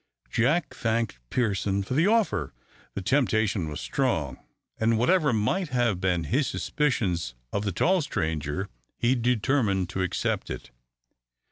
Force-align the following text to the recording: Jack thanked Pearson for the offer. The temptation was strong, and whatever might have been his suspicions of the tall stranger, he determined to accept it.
Jack 0.31 0.73
thanked 0.73 1.19
Pearson 1.29 1.83
for 1.83 1.93
the 1.93 2.07
offer. 2.07 2.55
The 2.95 3.03
temptation 3.03 3.69
was 3.69 3.79
strong, 3.79 4.39
and 4.79 4.97
whatever 4.97 5.31
might 5.31 5.69
have 5.69 6.01
been 6.01 6.23
his 6.23 6.47
suspicions 6.47 7.35
of 7.53 7.65
the 7.65 7.71
tall 7.71 8.01
stranger, 8.01 8.67
he 8.97 9.13
determined 9.13 9.89
to 9.89 10.01
accept 10.01 10.49
it. 10.49 10.71